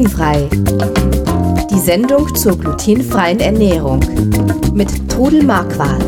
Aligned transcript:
Glutenfrei. 0.00 0.48
Die 1.70 1.78
Sendung 1.78 2.34
zur 2.34 2.58
glutenfreien 2.58 3.38
Ernährung 3.38 4.00
mit 4.72 5.10
Trudel 5.10 5.42
Marquardt. 5.42 6.02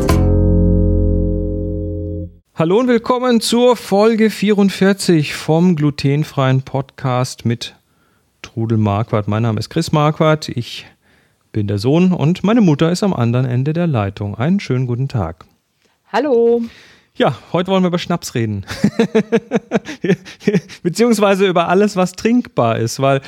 Hallo 2.55 2.79
und 2.79 2.87
willkommen 2.87 3.39
zur 3.39 3.75
Folge 3.75 4.31
44 4.31 5.35
vom 5.35 5.75
glutenfreien 5.75 6.63
Podcast 6.63 7.45
mit 7.45 7.75
Trudel 8.41 8.79
Marquardt. 8.79 9.27
Mein 9.27 9.43
Name 9.43 9.59
ist 9.59 9.69
Chris 9.69 9.91
Marquardt. 9.91 10.49
Ich 10.49 10.87
bin 11.51 11.67
der 11.67 11.77
Sohn 11.77 12.13
und 12.13 12.43
meine 12.43 12.61
Mutter 12.61 12.91
ist 12.91 13.03
am 13.03 13.13
anderen 13.13 13.45
Ende 13.45 13.73
der 13.73 13.85
Leitung. 13.85 14.33
Einen 14.33 14.59
schönen 14.59 14.87
guten 14.87 15.07
Tag. 15.07 15.45
Hallo. 16.11 16.63
Ja, 17.15 17.37
heute 17.51 17.69
wollen 17.69 17.83
wir 17.83 17.89
über 17.89 17.99
Schnaps 17.99 18.33
reden. 18.33 18.65
Beziehungsweise 20.81 21.45
über 21.47 21.67
alles, 21.67 21.95
was 21.95 22.13
trinkbar 22.13 22.79
ist, 22.79 22.99
weil 22.99 23.21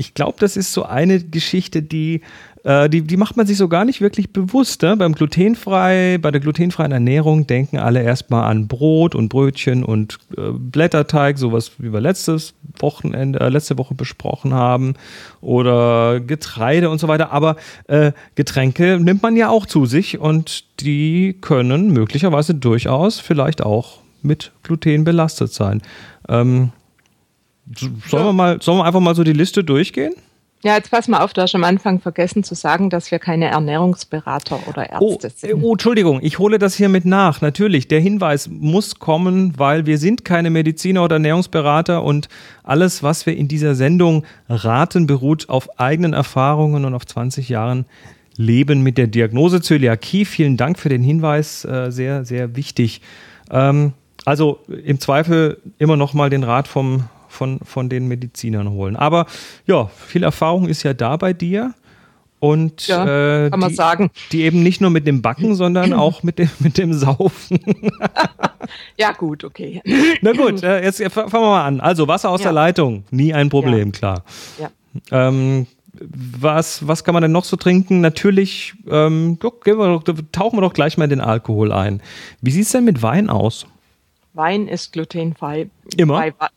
ich 0.00 0.14
glaube, 0.14 0.36
das 0.40 0.56
ist 0.56 0.72
so 0.72 0.84
eine 0.84 1.20
Geschichte, 1.20 1.82
die, 1.82 2.22
äh, 2.64 2.88
die, 2.88 3.02
die 3.02 3.18
macht 3.18 3.36
man 3.36 3.46
sich 3.46 3.58
so 3.58 3.68
gar 3.68 3.84
nicht 3.84 4.00
wirklich 4.00 4.32
bewusst. 4.32 4.80
Ne? 4.80 4.96
Beim 4.96 5.14
glutenfrei, 5.14 6.16
bei 6.22 6.30
der 6.30 6.40
glutenfreien 6.40 6.90
Ernährung 6.90 7.46
denken 7.46 7.78
alle 7.78 8.02
erstmal 8.02 8.50
an 8.50 8.66
Brot 8.66 9.14
und 9.14 9.28
Brötchen 9.28 9.84
und 9.84 10.16
äh, 10.38 10.52
Blätterteig, 10.52 11.36
sowas 11.36 11.72
wie 11.76 11.92
wir 11.92 12.00
letztes 12.00 12.54
Wochenende, 12.78 13.40
äh, 13.40 13.50
letzte 13.50 13.76
Woche 13.76 13.94
besprochen 13.94 14.54
haben, 14.54 14.94
oder 15.42 16.18
Getreide 16.20 16.88
und 16.88 16.98
so 16.98 17.06
weiter. 17.06 17.30
Aber 17.30 17.56
äh, 17.86 18.12
Getränke 18.36 18.98
nimmt 18.98 19.22
man 19.22 19.36
ja 19.36 19.50
auch 19.50 19.66
zu 19.66 19.84
sich 19.84 20.18
und 20.18 20.64
die 20.80 21.36
können 21.42 21.92
möglicherweise 21.92 22.54
durchaus 22.54 23.20
vielleicht 23.20 23.62
auch 23.62 23.98
mit 24.22 24.52
Gluten 24.62 25.04
belastet 25.04 25.52
sein. 25.52 25.82
Ähm, 26.26 26.72
Sollen, 27.76 28.00
ja. 28.10 28.24
wir 28.24 28.32
mal, 28.32 28.62
sollen 28.62 28.78
wir 28.78 28.84
einfach 28.84 29.00
mal 29.00 29.14
so 29.14 29.24
die 29.24 29.32
Liste 29.32 29.62
durchgehen? 29.64 30.14
Ja, 30.62 30.74
jetzt 30.76 30.90
pass 30.90 31.08
mal 31.08 31.20
auf, 31.20 31.32
du 31.32 31.40
hast 31.40 31.54
am 31.54 31.64
Anfang 31.64 32.00
vergessen 32.00 32.44
zu 32.44 32.54
sagen, 32.54 32.90
dass 32.90 33.10
wir 33.10 33.18
keine 33.18 33.46
Ernährungsberater 33.46 34.60
oder 34.68 34.90
Ärzte 34.90 35.28
oh, 35.28 35.30
sind. 35.34 35.62
Oh, 35.62 35.72
Entschuldigung, 35.72 36.20
ich 36.22 36.38
hole 36.38 36.58
das 36.58 36.74
hier 36.74 36.90
mit 36.90 37.06
nach. 37.06 37.40
Natürlich, 37.40 37.88
der 37.88 38.00
Hinweis 38.00 38.46
muss 38.48 38.98
kommen, 38.98 39.54
weil 39.56 39.86
wir 39.86 39.96
sind 39.96 40.26
keine 40.26 40.50
Mediziner 40.50 41.02
oder 41.02 41.16
Ernährungsberater 41.16 42.02
und 42.02 42.28
alles, 42.62 43.02
was 43.02 43.24
wir 43.24 43.34
in 43.36 43.48
dieser 43.48 43.74
Sendung 43.74 44.26
raten, 44.50 45.06
beruht 45.06 45.48
auf 45.48 45.80
eigenen 45.80 46.12
Erfahrungen 46.12 46.84
und 46.84 46.92
auf 46.92 47.06
20 47.06 47.48
Jahren 47.48 47.86
Leben 48.36 48.82
mit 48.82 48.98
der 48.98 49.06
Diagnose 49.06 49.62
Zöliakie. 49.62 50.26
Vielen 50.26 50.58
Dank 50.58 50.78
für 50.78 50.90
den 50.90 51.02
Hinweis, 51.02 51.64
äh, 51.64 51.90
sehr, 51.90 52.26
sehr 52.26 52.54
wichtig. 52.54 53.00
Ähm, 53.50 53.94
also 54.26 54.60
im 54.84 55.00
Zweifel 55.00 55.56
immer 55.78 55.96
noch 55.96 56.12
mal 56.12 56.28
den 56.28 56.44
Rat 56.44 56.68
vom 56.68 57.04
von, 57.30 57.60
von 57.64 57.88
den 57.88 58.08
Medizinern 58.08 58.70
holen. 58.70 58.96
Aber 58.96 59.26
ja, 59.66 59.86
viel 59.86 60.22
Erfahrung 60.22 60.68
ist 60.68 60.82
ja 60.82 60.92
da 60.92 61.16
bei 61.16 61.32
dir. 61.32 61.74
Und 62.40 62.86
ja, 62.86 63.44
äh, 63.44 63.50
kann 63.50 63.60
man 63.60 63.68
die, 63.68 63.74
sagen. 63.74 64.10
die 64.32 64.42
eben 64.42 64.62
nicht 64.62 64.80
nur 64.80 64.88
mit 64.88 65.06
dem 65.06 65.20
Backen, 65.20 65.54
sondern 65.54 65.92
auch 65.94 66.22
mit 66.22 66.38
dem, 66.38 66.48
mit 66.58 66.78
dem 66.78 66.94
Saufen. 66.94 67.60
ja, 68.98 69.12
gut, 69.12 69.44
okay. 69.44 69.82
Na 70.22 70.32
gut, 70.32 70.62
äh, 70.62 70.82
jetzt 70.82 71.02
fangen 71.12 71.32
wir 71.32 71.40
mal 71.40 71.66
an. 71.66 71.80
Also 71.80 72.08
Wasser 72.08 72.30
aus 72.30 72.40
ja. 72.40 72.44
der 72.44 72.52
Leitung, 72.52 73.04
nie 73.10 73.34
ein 73.34 73.50
Problem, 73.50 73.88
ja. 73.88 73.92
klar. 73.92 74.24
Ähm, 75.10 75.66
was, 75.92 76.86
was 76.88 77.04
kann 77.04 77.12
man 77.12 77.20
denn 77.22 77.32
noch 77.32 77.44
so 77.44 77.56
trinken? 77.56 78.00
Natürlich, 78.00 78.72
ähm, 78.88 79.38
wir, 79.42 80.02
tauchen 80.32 80.56
wir 80.56 80.62
doch 80.62 80.72
gleich 80.72 80.96
mal 80.96 81.04
in 81.04 81.10
den 81.10 81.20
Alkohol 81.20 81.72
ein. 81.72 82.02
Wie 82.40 82.50
sieht 82.50 82.64
es 82.64 82.72
denn 82.72 82.84
mit 82.84 83.02
Wein 83.02 83.28
aus? 83.28 83.66
Wein 84.32 84.66
ist 84.66 84.92
glutenfrei. 84.92 85.68
Immer? 85.98 86.32
Bei, 86.38 86.48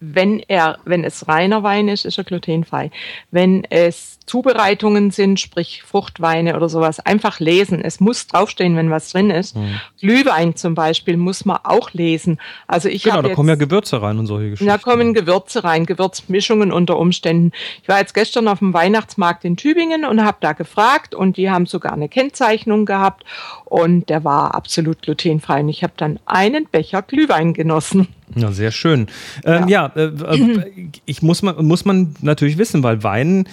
wenn 0.00 0.40
er, 0.48 0.78
wenn 0.84 1.04
es 1.04 1.28
reiner 1.28 1.62
Wein 1.62 1.88
ist, 1.88 2.06
ist 2.06 2.16
er 2.16 2.24
glutenfrei. 2.24 2.90
Wenn 3.30 3.64
es 3.64 4.18
Zubereitungen 4.24 5.10
sind, 5.10 5.38
sprich 5.38 5.82
Fruchtweine 5.82 6.56
oder 6.56 6.68
sowas, 6.68 7.00
einfach 7.00 7.38
lesen. 7.38 7.82
Es 7.82 8.00
muss 8.00 8.26
draufstehen, 8.26 8.76
wenn 8.76 8.90
was 8.90 9.10
drin 9.10 9.30
ist. 9.30 9.56
Mhm. 9.56 9.80
Glühwein 10.00 10.56
zum 10.56 10.74
Beispiel 10.74 11.18
muss 11.18 11.44
man 11.44 11.58
auch 11.64 11.92
lesen. 11.92 12.38
Also 12.66 12.88
ich 12.88 13.02
genau, 13.02 13.20
da 13.20 13.28
jetzt, 13.28 13.36
kommen 13.36 13.50
ja 13.50 13.56
Gewürze 13.56 14.00
rein 14.00 14.18
und 14.18 14.26
solche 14.26 14.50
Geschichten. 14.50 14.66
Da 14.66 14.78
kommen 14.78 15.12
Gewürze 15.12 15.64
rein, 15.64 15.84
Gewürzmischungen 15.84 16.72
unter 16.72 16.98
Umständen. 16.98 17.52
Ich 17.82 17.88
war 17.88 17.98
jetzt 17.98 18.14
gestern 18.14 18.48
auf 18.48 18.60
dem 18.60 18.72
Weihnachtsmarkt 18.72 19.44
in 19.44 19.56
Tübingen 19.56 20.06
und 20.06 20.24
habe 20.24 20.38
da 20.40 20.54
gefragt 20.54 21.14
und 21.14 21.36
die 21.36 21.50
haben 21.50 21.66
sogar 21.66 21.92
eine 21.92 22.08
Kennzeichnung 22.08 22.86
gehabt 22.86 23.24
und 23.66 24.08
der 24.08 24.24
war 24.24 24.54
absolut 24.54 25.02
glutenfrei. 25.02 25.60
Und 25.60 25.68
ich 25.68 25.82
habe 25.82 25.92
dann 25.96 26.20
einen 26.24 26.66
Becher 26.66 27.02
Glühwein 27.02 27.52
genossen. 27.52 28.08
Ja, 28.34 28.52
sehr 28.52 28.70
schön. 28.70 29.08
Ähm, 29.44 29.68
ja, 29.68 29.92
ja 29.96 30.02
äh, 30.02 30.36
äh, 30.36 30.88
ich 31.04 31.22
muss 31.22 31.42
man, 31.42 31.64
muss 31.64 31.84
man 31.84 32.14
natürlich 32.20 32.58
wissen, 32.58 32.82
weil 32.82 33.02
Wein, 33.02 33.48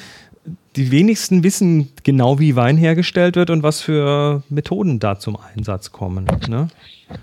die 0.76 0.92
wenigsten 0.92 1.44
wissen 1.44 1.92
genau, 2.04 2.40
wie 2.40 2.56
Wein 2.56 2.78
hergestellt 2.78 3.36
wird 3.36 3.50
und 3.50 3.64
was 3.64 3.82
für 3.82 4.44
Methoden 4.50 5.00
da 5.00 5.20
zum 5.20 5.38
Einsatz 5.56 5.92
kommen. 5.92 6.28
Ne? 6.48 6.68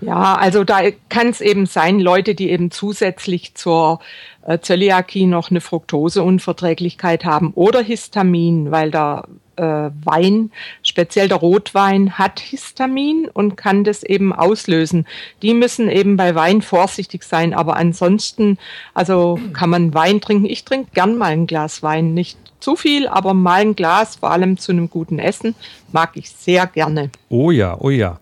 Ja, 0.00 0.34
also 0.34 0.64
da 0.64 0.80
kann 1.08 1.28
es 1.28 1.40
eben 1.40 1.66
sein, 1.66 2.00
Leute, 2.00 2.34
die 2.34 2.50
eben 2.50 2.70
zusätzlich 2.70 3.54
zur 3.54 4.00
äh, 4.46 4.58
Zöliakie 4.58 5.26
noch 5.26 5.50
eine 5.50 5.60
Fructoseunverträglichkeit 5.60 7.24
haben 7.24 7.52
oder 7.54 7.82
Histamin, 7.82 8.70
weil 8.70 8.90
da 8.90 9.26
äh, 9.56 9.90
Wein, 10.04 10.50
speziell 10.82 11.28
der 11.28 11.38
Rotwein, 11.38 12.18
hat 12.18 12.40
Histamin 12.40 13.28
und 13.32 13.56
kann 13.56 13.84
das 13.84 14.02
eben 14.02 14.32
auslösen. 14.32 15.06
Die 15.42 15.54
müssen 15.54 15.88
eben 15.88 16.16
bei 16.16 16.34
Wein 16.34 16.62
vorsichtig 16.62 17.24
sein, 17.24 17.54
aber 17.54 17.76
ansonsten, 17.76 18.58
also 18.94 19.38
kann 19.52 19.70
man 19.70 19.94
Wein 19.94 20.20
trinken. 20.20 20.46
Ich 20.46 20.64
trinke 20.64 20.90
gern 20.94 21.16
mal 21.16 21.32
ein 21.32 21.46
Glas 21.46 21.82
Wein, 21.82 22.14
nicht 22.14 22.38
zu 22.60 22.76
viel, 22.76 23.06
aber 23.06 23.34
mal 23.34 23.60
ein 23.60 23.76
Glas, 23.76 24.16
vor 24.16 24.30
allem 24.30 24.56
zu 24.56 24.72
einem 24.72 24.88
guten 24.88 25.18
Essen, 25.18 25.54
mag 25.92 26.10
ich 26.14 26.30
sehr 26.30 26.66
gerne. 26.66 27.10
Oh 27.28 27.50
ja, 27.50 27.76
oh 27.78 27.90
ja. 27.90 28.18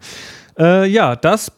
Äh, 0.59 0.87
ja, 0.89 1.17
das 1.17 1.53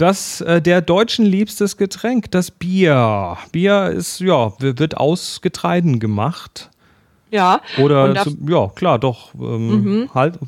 das 0.00 0.40
äh, 0.40 0.62
der 0.62 0.80
Deutschen 0.80 1.26
liebstes 1.26 1.76
Getränk, 1.76 2.30
das 2.30 2.50
Bier. 2.50 3.36
Bier 3.52 3.90
ist 3.90 4.20
ja 4.20 4.52
wird 4.58 4.96
aus 4.96 5.42
Getreiden 5.42 6.00
gemacht. 6.00 6.69
Ja. 7.30 7.60
Oder 7.78 8.22
zu, 8.22 8.36
ja, 8.48 8.68
klar, 8.74 8.98
doch. 8.98 9.34
Ähm, 9.34 9.68
mhm, 9.68 10.10
halt, 10.14 10.38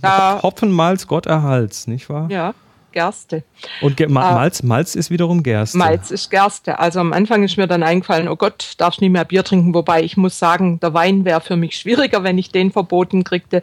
Hopfen, 0.43 0.73
Malz, 0.73 1.07
Gott 1.07 1.27
erhalts, 1.27 1.87
nicht 1.87 2.09
wahr? 2.09 2.29
Ja. 2.31 2.55
Gerste. 2.93 3.43
Und 3.81 3.97
Ge 3.97 4.07
Ma 4.07 4.31
äh, 4.31 4.35
Malz, 4.35 4.63
Malz 4.63 4.95
ist 4.95 5.11
wiederum 5.11 5.43
Gerste. 5.43 5.79
Malz 5.79 6.11
ist 6.11 6.31
Gerste. 6.31 6.79
Also 6.79 7.01
am 7.01 7.13
Anfang 7.13 7.43
ist 7.43 7.57
mir 7.57 7.67
dann 7.67 7.83
eingefallen, 7.83 8.29
oh 8.29 8.37
Gott, 8.37 8.75
darfst 8.79 9.01
nie 9.01 9.09
mehr 9.09 9.25
Bier 9.25 9.43
trinken. 9.43 9.75
Wobei 9.75 10.03
ich 10.03 10.17
muss 10.17 10.39
sagen, 10.39 10.79
der 10.81 10.95
Wein 10.95 11.25
wäre 11.25 11.41
für 11.41 11.57
mich 11.57 11.77
schwieriger, 11.77 12.23
wenn 12.23 12.39
ich 12.39 12.51
den 12.51 12.71
verboten 12.71 13.25
kriegte. 13.25 13.63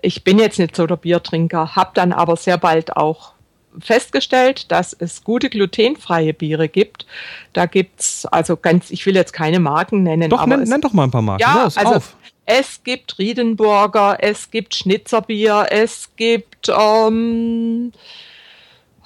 Ich 0.00 0.24
bin 0.24 0.38
jetzt 0.38 0.58
nicht 0.58 0.74
so 0.74 0.86
der 0.86 0.96
Biertrinker, 0.96 1.76
habe 1.76 1.90
dann 1.94 2.12
aber 2.12 2.36
sehr 2.36 2.58
bald 2.58 2.96
auch 2.96 3.34
festgestellt, 3.78 4.72
dass 4.72 4.96
es 4.98 5.22
gute 5.22 5.48
glutenfreie 5.48 6.34
Biere 6.34 6.68
gibt. 6.68 7.06
Da 7.52 7.66
gibt's 7.66 8.26
also 8.26 8.56
ganz, 8.56 8.90
ich 8.90 9.06
will 9.06 9.14
jetzt 9.14 9.32
keine 9.32 9.60
Marken 9.60 10.02
nennen. 10.02 10.28
Doch, 10.28 10.44
nenn, 10.46 10.64
nenn, 10.64 10.80
doch 10.80 10.92
mal 10.92 11.04
ein 11.04 11.10
paar 11.10 11.22
Marken. 11.22 11.42
Ja, 11.42 11.64
Los, 11.64 11.76
also 11.76 11.94
auf. 11.94 12.16
Es 12.58 12.82
gibt 12.82 13.18
Riedenburger, 13.18 14.18
es 14.20 14.50
gibt 14.50 14.74
Schnitzerbier, 14.74 15.66
es 15.70 16.10
gibt 16.16 16.68
ähm, 16.68 17.92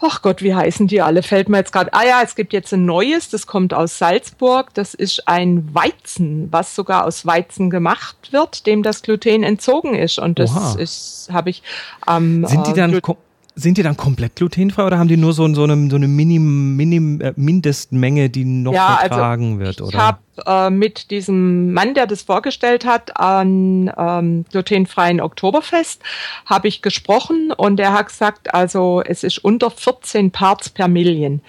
Ach 0.06 0.21
Gott, 0.22 0.43
wie 0.43 0.55
heißen 0.55 0.87
die 0.87 1.00
alle? 1.00 1.22
Fällt 1.22 1.49
mir 1.49 1.59
jetzt 1.59 1.72
gerade. 1.72 1.93
Ah 1.94 2.05
ja, 2.05 2.21
es 2.22 2.34
gibt 2.34 2.53
jetzt 2.53 2.75
ein 2.75 2.84
neues, 2.84 3.31
das 3.31 3.47
kommt 3.47 3.72
aus 3.72 3.99
Salzburg. 3.99 4.75
Das 4.75 4.93
ist 4.93 5.27
ein 5.28 5.75
Weizen, 5.75 6.49
was 6.50 6.75
sogar 6.75 7.06
aus 7.06 7.25
Weizen 7.25 7.71
gemacht 7.71 8.16
wird, 8.31 8.66
dem 8.66 8.82
das 8.82 9.03
Gluten 9.03 9.43
entzogen 9.43 9.94
ist. 9.94 10.19
Und 10.19 10.38
das 10.38 10.50
Oha. 10.50 10.75
ist, 10.78 11.31
habe 11.32 11.50
ich 11.50 11.62
am. 12.03 12.44
Ähm, 12.44 12.47
Sind 12.47 12.66
die 12.66 12.72
dann 12.75 12.93
äh, 12.93 13.00
sind 13.56 13.78
die 13.78 13.82
dann 13.82 13.97
komplett 13.97 14.34
glutenfrei 14.34 14.84
oder 14.84 14.99
haben 14.99 15.09
die 15.09 15.16
nur 15.16 15.32
so, 15.32 15.53
so 15.55 15.62
eine, 15.62 15.88
so 15.88 15.97
eine 15.97 16.09
Minim, 16.09 16.76
Minim, 16.76 17.21
äh, 17.21 17.32
Mindestmenge, 17.37 18.28
die 18.28 18.44
noch 18.44 18.75
ja, 18.75 18.97
also 18.97 19.14
vertragen 19.14 19.52
also 19.52 19.61
wird? 19.61 19.81
Oder? 19.81 19.90
Ich 19.90 19.97
habe 19.97 20.19
äh, 20.46 20.70
mit 20.70 21.10
diesem 21.10 21.72
Mann, 21.72 21.94
der 21.94 22.06
das 22.06 22.22
vorgestellt 22.22 22.84
hat, 22.84 23.16
an 23.19 23.92
ähm, 23.96 24.44
glutenfreien 24.50 25.20
Oktoberfest, 25.20 26.02
habe 26.46 26.69
ich 26.69 26.82
gesprochen 26.82 27.52
und 27.56 27.81
er 27.81 27.92
hat 27.92 28.06
gesagt, 28.06 28.54
also 28.54 29.02
es 29.04 29.25
ist 29.25 29.38
unter 29.38 29.70
14 29.70 30.31
Parts 30.31 30.70
per 30.70 30.88
Million. 30.88 31.40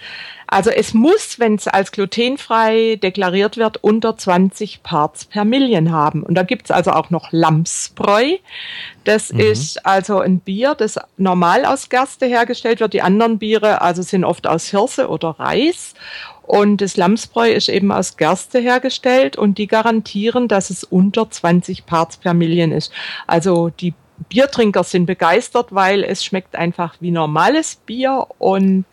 Also 0.48 0.70
es 0.70 0.94
muss, 0.94 1.40
wenn 1.40 1.56
es 1.56 1.66
als 1.66 1.90
glutenfrei 1.90 2.96
deklariert 3.02 3.56
wird, 3.56 3.82
unter 3.82 4.16
20 4.16 4.82
Parts 4.82 5.24
per 5.24 5.44
Million 5.44 5.90
haben. 5.90 6.22
Und 6.22 6.34
da 6.34 6.44
gibt's 6.44 6.70
also 6.70 6.92
auch 6.92 7.10
noch 7.10 7.32
Lamsbräu. 7.32 8.36
Das 9.02 9.32
mhm. 9.32 9.40
ist 9.40 9.84
also 9.84 10.20
ein 10.20 10.38
Bier, 10.38 10.74
das 10.76 10.98
normal 11.16 11.64
aus 11.64 11.88
Gerste 11.88 12.26
hergestellt 12.26 12.78
wird. 12.80 12.92
Die 12.92 13.02
anderen 13.02 13.38
Biere 13.38 13.80
also 13.80 14.02
sind 14.02 14.24
oft 14.24 14.46
aus 14.46 14.68
Hirse 14.68 15.08
oder 15.08 15.30
Reis. 15.30 15.94
Und 16.46 16.80
das 16.80 16.96
Lamsbräu 16.96 17.50
ist 17.50 17.68
eben 17.68 17.90
aus 17.90 18.16
Gerste 18.16 18.58
hergestellt 18.58 19.36
und 19.36 19.58
die 19.58 19.66
garantieren, 19.66 20.48
dass 20.48 20.70
es 20.70 20.84
unter 20.84 21.30
20 21.30 21.86
Parts 21.86 22.16
per 22.16 22.34
Million 22.34 22.72
ist. 22.72 22.92
Also 23.26 23.70
die 23.70 23.94
Biertrinker 24.28 24.82
sind 24.84 25.06
begeistert, 25.06 25.74
weil 25.74 26.02
es 26.02 26.24
schmeckt 26.24 26.56
einfach 26.56 26.94
wie 27.00 27.10
normales 27.10 27.76
Bier 27.76 28.26
und 28.38 28.86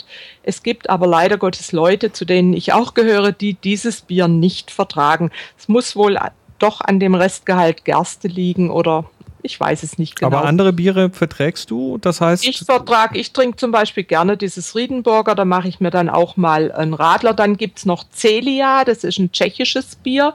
es 0.43 0.63
gibt 0.63 0.89
aber 0.89 1.07
leider 1.07 1.37
Gottes 1.37 1.71
Leute, 1.71 2.11
zu 2.11 2.25
denen 2.25 2.53
ich 2.53 2.73
auch 2.73 2.93
gehöre, 2.93 3.31
die 3.31 3.53
dieses 3.53 4.01
Bier 4.01 4.27
nicht 4.27 4.69
vertragen. 4.69 5.31
Es 5.57 5.67
muss 5.67 5.95
wohl 5.95 6.17
doch 6.59 6.81
an 6.81 6.99
dem 6.99 7.15
Restgehalt 7.15 7.85
Gerste 7.85 8.27
liegen 8.27 8.69
oder 8.69 9.05
ich 9.43 9.59
weiß 9.59 9.83
es 9.83 9.97
nicht 9.97 10.15
genau. 10.15 10.27
Aber 10.35 10.45
andere 10.45 10.71
Biere 10.71 11.09
verträgst 11.09 11.69
du? 11.69 11.97
Das 11.97 12.21
heißt. 12.21 12.47
Ich 12.47 12.59
vertrage, 12.59 13.19
ich 13.19 13.33
trinke 13.33 13.57
zum 13.57 13.71
Beispiel 13.71 14.05
gerne 14.05 14.37
dieses 14.37 14.73
Riedenburger, 14.75 15.35
da 15.35 15.43
mache 15.43 15.67
ich 15.67 15.81
mir 15.81 15.91
dann 15.91 16.09
auch 16.09 16.37
mal 16.37 16.71
einen 16.71 16.93
Radler. 16.93 17.33
Dann 17.33 17.57
gibt 17.57 17.79
es 17.79 17.85
noch 17.85 18.05
Celia, 18.09 18.85
das 18.85 19.03
ist 19.03 19.19
ein 19.19 19.31
tschechisches 19.33 19.97
Bier. 19.97 20.33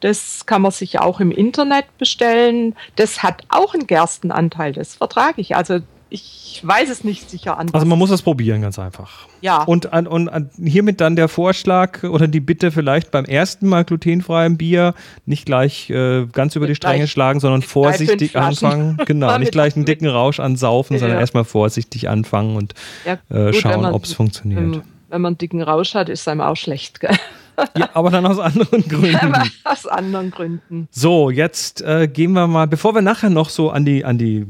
Das 0.00 0.46
kann 0.46 0.62
man 0.62 0.70
sich 0.70 1.00
auch 1.00 1.18
im 1.18 1.32
Internet 1.32 1.86
bestellen. 1.98 2.76
Das 2.94 3.22
hat 3.24 3.42
auch 3.48 3.74
einen 3.74 3.88
Gerstenanteil, 3.88 4.72
das 4.72 4.94
vertrage 4.94 5.40
ich. 5.40 5.56
Also 5.56 5.80
ich 6.14 6.60
weiß 6.62 6.90
es 6.90 7.02
nicht 7.02 7.28
sicher 7.28 7.58
an. 7.58 7.68
Also 7.72 7.84
man 7.86 7.98
muss 7.98 8.10
das 8.10 8.22
probieren, 8.22 8.62
ganz 8.62 8.78
einfach. 8.78 9.26
Ja. 9.40 9.64
Und, 9.64 9.86
und, 9.86 10.06
und 10.06 10.50
hiermit 10.62 11.00
dann 11.00 11.16
der 11.16 11.26
Vorschlag 11.26 12.04
oder 12.04 12.28
die 12.28 12.38
Bitte 12.38 12.70
vielleicht 12.70 13.10
beim 13.10 13.24
ersten 13.24 13.68
Mal 13.68 13.84
glutenfreiem 13.84 14.56
Bier 14.56 14.94
nicht 15.26 15.44
gleich 15.44 15.90
äh, 15.90 16.26
ganz 16.26 16.54
über 16.54 16.68
die 16.68 16.76
Stränge 16.76 17.08
schlagen, 17.08 17.40
sondern 17.40 17.62
vorsichtig 17.62 18.36
anfangen. 18.36 18.98
Genau, 19.06 19.36
nicht 19.38 19.50
gleich 19.50 19.74
einen 19.76 19.86
dicken 19.86 20.06
Rausch 20.06 20.38
ansaufen, 20.38 20.94
ja. 20.94 21.00
sondern 21.00 21.18
erstmal 21.18 21.44
vorsichtig 21.44 22.08
anfangen 22.08 22.54
und 22.54 22.74
ja, 23.04 23.18
äh, 23.36 23.52
schauen, 23.52 23.84
ob 23.84 24.04
es 24.04 24.12
funktioniert. 24.12 24.60
Wenn, 24.60 24.82
wenn 25.08 25.20
man 25.20 25.30
einen 25.30 25.38
dicken 25.38 25.62
Rausch 25.62 25.94
hat, 25.94 26.08
ist 26.08 26.20
es 26.20 26.28
einem 26.28 26.42
auch 26.42 26.56
schlecht. 26.56 27.00
Gell? 27.00 27.10
Ja, 27.76 27.90
aber 27.94 28.10
dann 28.10 28.26
aus 28.26 28.38
anderen 28.38 28.86
Gründen. 28.88 29.32
aus 29.64 29.86
anderen 29.86 30.30
Gründen. 30.30 30.88
So, 30.90 31.30
jetzt 31.30 31.82
äh, 31.82 32.08
gehen 32.08 32.32
wir 32.32 32.46
mal, 32.46 32.66
bevor 32.66 32.94
wir 32.94 33.02
nachher 33.02 33.30
noch 33.30 33.48
so 33.48 33.70
an 33.70 33.84
die, 33.84 34.04
an 34.04 34.18
die, 34.18 34.46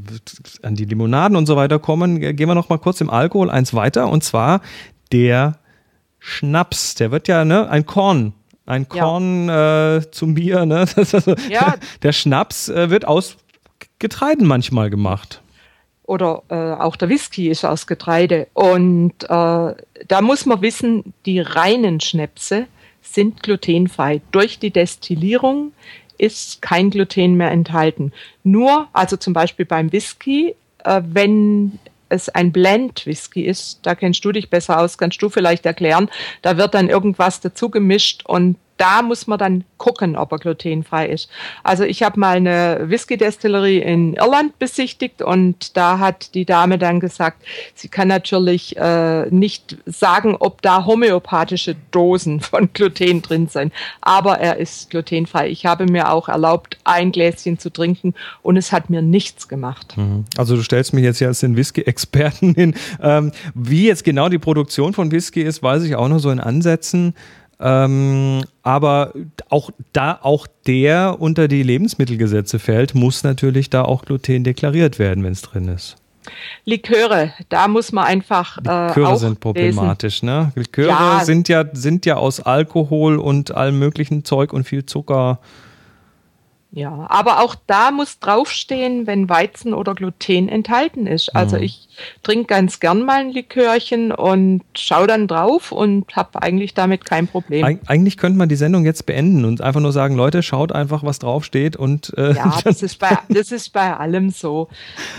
an 0.61 0.75
die 0.75 0.85
Limonaden 0.85 1.35
und 1.35 1.45
so 1.45 1.55
weiter 1.55 1.79
kommen, 1.79 2.19
gehen 2.19 2.47
wir 2.47 2.55
noch 2.55 2.69
mal 2.69 2.77
kurz 2.77 3.01
im 3.01 3.09
Alkohol 3.09 3.49
eins 3.49 3.73
weiter 3.73 4.09
und 4.09 4.23
zwar 4.23 4.61
der 5.11 5.57
Schnaps. 6.19 6.95
Der 6.95 7.11
wird 7.11 7.27
ja, 7.27 7.45
ne, 7.45 7.69
ein 7.69 7.85
Korn. 7.85 8.33
Ein 8.65 8.87
Korn 8.89 9.47
ja. 9.47 9.97
äh, 9.97 10.11
zum 10.11 10.35
Bier, 10.35 10.65
ne? 10.65 10.85
Ja. 11.49 11.75
Der 12.03 12.11
Schnaps 12.11 12.69
äh, 12.69 12.89
wird 12.89 13.07
aus 13.07 13.37
Getreiden 13.99 14.47
manchmal 14.47 14.89
gemacht 14.89 15.41
oder 16.07 16.43
äh, 16.49 16.55
auch 16.55 16.95
der 16.95 17.09
Whisky 17.09 17.49
ist 17.49 17.65
aus 17.65 17.87
Getreide. 17.87 18.47
Und 18.53 19.23
äh, 19.23 19.27
da 19.27 20.21
muss 20.21 20.45
man 20.45 20.61
wissen, 20.61 21.13
die 21.25 21.39
reinen 21.39 21.99
Schnäpse 21.99 22.67
sind 23.05 23.43
glutenfrei. 23.43 24.21
Durch 24.31 24.59
die 24.59 24.71
Destillierung 24.71 25.71
ist 26.17 26.61
kein 26.61 26.89
Gluten 26.89 27.35
mehr 27.35 27.51
enthalten. 27.51 28.11
Nur, 28.43 28.87
also 28.93 29.17
zum 29.17 29.33
Beispiel 29.33 29.65
beim 29.65 29.91
Whisky, 29.91 30.55
äh, 30.83 31.01
wenn 31.05 31.79
es 32.09 32.29
ein 32.29 32.51
Blend-Whisky 32.51 33.41
ist, 33.43 33.79
da 33.83 33.95
kennst 33.95 34.23
du 34.23 34.31
dich 34.31 34.49
besser 34.49 34.79
aus, 34.79 34.97
kannst 34.97 35.21
du 35.21 35.29
vielleicht 35.29 35.65
erklären, 35.65 36.09
da 36.41 36.57
wird 36.57 36.73
dann 36.73 36.89
irgendwas 36.89 37.41
dazu 37.41 37.69
gemischt 37.69 38.23
und 38.25 38.57
da 38.77 39.01
muss 39.01 39.27
man 39.27 39.39
dann 39.39 39.63
gucken, 39.77 40.15
ob 40.15 40.31
er 40.31 40.39
glutenfrei 40.39 41.07
ist. 41.07 41.29
Also 41.63 41.83
ich 41.83 42.03
habe 42.03 42.19
mal 42.19 42.37
eine 42.37 42.85
Whisky-Destillerie 42.85 43.79
in 43.79 44.13
Irland 44.15 44.57
besichtigt 44.59 45.21
und 45.21 45.77
da 45.77 45.99
hat 45.99 46.33
die 46.33 46.45
Dame 46.45 46.77
dann 46.77 46.99
gesagt, 46.99 47.43
sie 47.73 47.87
kann 47.87 48.07
natürlich 48.07 48.75
äh, 48.77 49.27
nicht 49.29 49.77
sagen, 49.85 50.35
ob 50.39 50.61
da 50.61 50.85
homöopathische 50.85 51.75
Dosen 51.91 52.39
von 52.41 52.69
Gluten 52.73 53.21
drin 53.21 53.47
sind, 53.47 53.73
aber 54.01 54.39
er 54.39 54.57
ist 54.57 54.89
glutenfrei. 54.89 55.49
Ich 55.49 55.65
habe 55.65 55.85
mir 55.85 56.11
auch 56.11 56.27
erlaubt, 56.27 56.77
ein 56.83 57.11
Gläschen 57.11 57.59
zu 57.59 57.69
trinken 57.69 58.13
und 58.41 58.57
es 58.57 58.71
hat 58.71 58.89
mir 58.89 59.01
nichts 59.01 59.47
gemacht. 59.47 59.95
Mhm. 59.97 60.25
Also 60.37 60.55
du 60.55 60.63
stellst 60.63 60.93
mich 60.93 61.03
jetzt 61.03 61.19
ja 61.19 61.27
als 61.27 61.39
den 61.39 61.55
Whisky-Experten 61.55 62.53
hin. 62.55 62.75
Ähm, 63.01 63.31
wie 63.53 63.87
jetzt 63.87 64.03
genau 64.03 64.29
die 64.29 64.39
Produktion 64.39 64.93
von 64.93 65.11
Whisky 65.11 65.41
ist, 65.41 65.63
weiß 65.63 65.83
ich 65.83 65.95
auch 65.95 66.07
nur 66.07 66.19
so 66.19 66.29
in 66.29 66.39
Ansätzen. 66.39 67.13
Ähm, 67.59 68.43
aber 68.63 69.13
auch 69.49 69.71
da 69.93 70.19
auch 70.21 70.47
der 70.67 71.17
unter 71.19 71.47
die 71.47 71.63
Lebensmittelgesetze 71.63 72.59
fällt, 72.59 72.95
muss 72.95 73.23
natürlich 73.23 73.69
da 73.69 73.83
auch 73.83 74.03
Gluten 74.03 74.43
deklariert 74.43 74.99
werden, 74.99 75.23
wenn 75.23 75.33
es 75.33 75.41
drin 75.41 75.67
ist. 75.69 75.95
Liköre, 76.65 77.31
da 77.49 77.67
muss 77.67 77.91
man 77.91 78.05
einfach. 78.05 78.57
Äh, 78.65 78.87
Liköre 78.87 79.17
sind 79.17 79.39
problematisch, 79.39 80.21
lesen. 80.21 80.25
ne? 80.25 80.51
Liköre 80.55 80.89
ja. 80.89 81.21
sind 81.23 81.47
ja 81.47 81.63
sind 81.71 82.05
ja 82.05 82.15
aus 82.17 82.39
Alkohol 82.39 83.17
und 83.17 83.51
allem 83.55 83.79
möglichen 83.79 84.25
Zeug 84.25 84.51
und 84.51 84.63
viel 84.63 84.85
Zucker 84.85 85.39
ja, 86.75 87.05
aber 87.07 87.41
auch 87.41 87.55
da 87.67 87.89
muss 87.89 88.19
draufstehen, 88.19 89.07
wenn 89.07 89.29
Weizen 89.29 89.73
oder 89.73 89.95
Gluten 89.95 90.49
enthalten 90.49 91.07
ist. 91.07 91.33
Also 91.33 91.55
mhm. 91.55 91.63
ich 91.63 91.87
trinke 92.23 92.45
ganz 92.45 92.79
gern 92.79 93.03
mal 93.03 93.21
ein 93.21 93.31
Likörchen 93.31 94.11
und 94.11 94.61
schaue 94.75 95.07
dann 95.07 95.27
drauf 95.27 95.71
und 95.71 96.15
habe 96.15 96.41
eigentlich 96.41 96.73
damit 96.73 97.05
kein 97.05 97.27
Problem. 97.27 97.63
Eig 97.63 97.79
eigentlich 97.87 98.17
könnte 98.17 98.37
man 98.37 98.49
die 98.49 98.55
Sendung 98.55 98.85
jetzt 98.85 99.05
beenden 99.05 99.45
und 99.45 99.61
einfach 99.61 99.81
nur 99.81 99.91
sagen, 99.91 100.15
Leute, 100.15 100.43
schaut 100.43 100.71
einfach, 100.71 101.03
was 101.03 101.19
draufsteht 101.19 101.75
und 101.75 102.13
äh, 102.17 102.33
ja, 102.33 102.59
das 102.63 102.83
ist 102.83 102.99
bei 102.99 103.17
das 103.29 103.51
ist 103.51 103.71
bei 103.73 103.95
allem 103.95 104.29
so. 104.29 104.67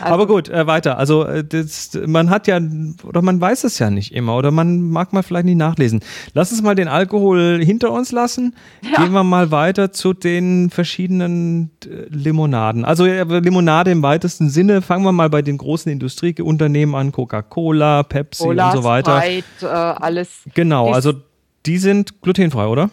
Also, 0.00 0.14
aber 0.14 0.26
gut, 0.26 0.48
äh, 0.48 0.66
weiter. 0.66 0.98
Also 0.98 1.24
äh, 1.24 1.44
das, 1.44 1.98
man 2.06 2.30
hat 2.30 2.46
ja 2.46 2.60
oder 3.02 3.22
man 3.22 3.40
weiß 3.40 3.64
es 3.64 3.78
ja 3.78 3.90
nicht 3.90 4.14
immer 4.14 4.36
oder 4.36 4.50
man 4.50 4.90
mag 4.90 5.12
mal 5.12 5.22
vielleicht 5.22 5.46
nicht 5.46 5.56
nachlesen. 5.56 6.00
Lass 6.34 6.52
uns 6.52 6.62
mal 6.62 6.74
den 6.74 6.88
Alkohol 6.88 7.60
hinter 7.62 7.92
uns 7.92 8.12
lassen. 8.12 8.54
Ja. 8.82 9.02
Gehen 9.02 9.12
wir 9.12 9.24
mal 9.24 9.50
weiter 9.50 9.92
zu 9.92 10.12
den 10.12 10.70
verschiedenen 10.70 11.70
Limonaden. 12.10 12.84
Also 12.84 13.06
Limonade 13.06 13.90
im 13.90 14.02
weitesten 14.02 14.50
Sinne. 14.50 14.82
Fangen 14.82 15.04
wir 15.04 15.12
mal 15.12 15.30
bei 15.30 15.42
den 15.42 15.58
großen 15.58 15.90
Industrieunternehmen 15.90 16.65
an, 16.66 17.12
Coca-Cola, 17.12 18.02
Pepsi 18.02 18.44
Cola, 18.44 18.70
und 18.70 18.76
so 18.76 18.84
weiter. 18.84 19.20
Sprite, 19.20 19.44
äh, 19.62 19.66
alles. 19.66 20.42
Genau, 20.54 20.92
also 20.92 21.12
die 21.66 21.78
sind 21.78 22.22
glutenfrei, 22.22 22.66
oder? 22.66 22.90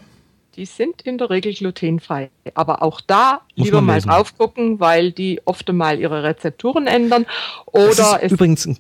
Die 0.56 0.66
sind 0.66 1.02
in 1.02 1.18
der 1.18 1.30
Regel 1.30 1.54
glutenfrei. 1.54 2.30
Aber 2.54 2.84
auch 2.84 3.02
da 3.02 3.42
Muss 3.56 3.68
lieber 3.68 3.82
mal 3.82 4.02
drauf 4.02 4.36
gucken, 4.36 4.80
weil 4.80 5.12
die 5.12 5.40
oft 5.46 5.72
mal 5.72 6.00
ihre 6.00 6.24
Rezepturen 6.24 6.88
ändern. 6.88 7.28
Oder 7.68 7.88
das 7.96 8.24
ist 8.24 8.32
übrigens 8.32 8.68
eine 8.68 8.78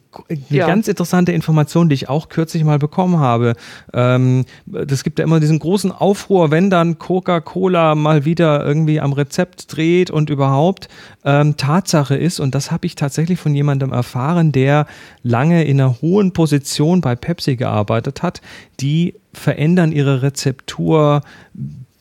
ja. 0.49 0.65
ganz 0.65 0.87
interessante 0.87 1.31
Information, 1.31 1.89
die 1.89 1.93
ich 1.95 2.09
auch 2.09 2.27
kürzlich 2.27 2.63
mal 2.63 2.79
bekommen 2.79 3.19
habe. 3.19 3.53
Ähm, 3.93 4.45
das 4.65 5.03
gibt 5.03 5.19
ja 5.19 5.25
immer 5.25 5.39
diesen 5.39 5.59
großen 5.59 5.91
Aufruhr, 5.91 6.49
wenn 6.49 6.71
dann 6.71 6.97
Coca-Cola 6.97 7.93
mal 7.93 8.25
wieder 8.25 8.65
irgendwie 8.65 8.99
am 8.99 9.13
Rezept 9.13 9.75
dreht 9.75 10.09
und 10.09 10.31
überhaupt 10.31 10.87
ähm, 11.23 11.55
Tatsache 11.55 12.15
ist, 12.15 12.39
und 12.39 12.55
das 12.55 12.71
habe 12.71 12.87
ich 12.87 12.95
tatsächlich 12.95 13.39
von 13.39 13.53
jemandem 13.53 13.91
erfahren, 13.91 14.51
der 14.51 14.87
lange 15.21 15.65
in 15.65 15.79
einer 15.79 16.01
hohen 16.01 16.33
Position 16.33 17.01
bei 17.01 17.15
Pepsi 17.15 17.57
gearbeitet 17.57 18.23
hat, 18.23 18.41
die 18.79 19.13
verändern 19.33 19.91
ihre 19.91 20.23
Rezeptur 20.23 21.21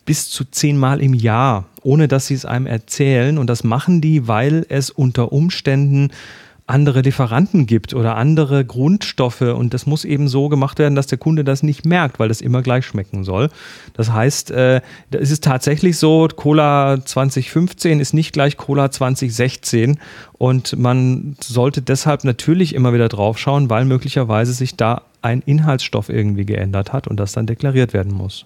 bis 0.04 0.30
zu 0.30 0.44
zehnmal 0.44 1.00
im 1.00 1.14
Jahr, 1.14 1.66
ohne 1.82 2.08
dass 2.08 2.26
sie 2.26 2.34
es 2.34 2.44
einem 2.44 2.66
erzählen. 2.66 3.38
Und 3.38 3.48
das 3.48 3.64
machen 3.64 4.00
die, 4.00 4.28
weil 4.28 4.66
es 4.68 4.90
unter 4.90 5.32
Umständen 5.32 6.10
andere 6.66 7.00
Lieferanten 7.00 7.66
gibt 7.66 7.92
oder 7.92 8.16
andere 8.16 8.64
Grundstoffe 8.64 9.40
und 9.40 9.74
das 9.74 9.84
muss 9.84 10.04
eben 10.04 10.28
so 10.28 10.48
gemacht 10.48 10.78
werden, 10.78 10.94
dass 10.94 11.08
der 11.08 11.18
Kunde 11.18 11.44
das 11.44 11.62
nicht 11.62 11.84
merkt, 11.84 12.20
weil 12.20 12.28
das 12.28 12.40
immer 12.40 12.62
gleich 12.62 12.86
schmecken 12.86 13.24
soll. 13.24 13.50
Das 13.94 14.12
heißt, 14.12 14.52
äh, 14.52 14.80
es 15.10 15.30
ist 15.30 15.44
tatsächlich 15.44 15.98
so, 15.98 16.28
Cola 16.34 17.04
2015 17.04 18.00
ist 18.00 18.14
nicht 18.14 18.32
gleich 18.32 18.56
Cola 18.56 18.90
2016 18.90 19.98
und 20.38 20.78
man 20.78 21.36
sollte 21.40 21.82
deshalb 21.82 22.24
natürlich 22.24 22.74
immer 22.74 22.94
wieder 22.94 23.08
drauf 23.08 23.38
schauen, 23.38 23.68
weil 23.68 23.84
möglicherweise 23.84 24.52
sich 24.52 24.76
da 24.76 25.02
ein 25.20 25.42
Inhaltsstoff 25.44 26.08
irgendwie 26.08 26.46
geändert 26.46 26.92
hat 26.92 27.08
und 27.08 27.18
das 27.18 27.32
dann 27.32 27.46
deklariert 27.46 27.92
werden 27.92 28.12
muss. 28.12 28.44